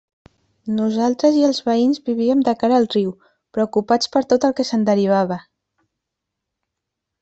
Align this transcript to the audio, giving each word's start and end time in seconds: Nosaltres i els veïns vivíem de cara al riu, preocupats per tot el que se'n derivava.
Nosaltres 0.77 1.37
i 1.41 1.45
els 1.49 1.59
veïns 1.67 2.01
vivíem 2.09 2.41
de 2.49 2.55
cara 2.63 2.81
al 2.83 2.89
riu, 2.97 3.13
preocupats 3.59 4.13
per 4.17 4.27
tot 4.35 4.51
el 4.51 4.59
que 4.61 4.69
se'n 4.73 4.91
derivava. 4.93 5.43